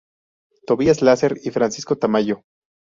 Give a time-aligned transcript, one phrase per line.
[0.65, 2.41] Tobías Lasser y Francisco Tamayo.